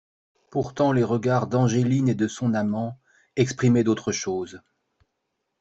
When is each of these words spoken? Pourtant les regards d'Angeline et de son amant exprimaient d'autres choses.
Pourtant 0.49 0.93
les 0.93 1.03
regards 1.03 1.45
d'Angeline 1.45 2.09
et 2.09 2.15
de 2.15 2.27
son 2.27 2.55
amant 2.55 2.97
exprimaient 3.35 3.83
d'autres 3.83 4.11
choses. 4.11 4.59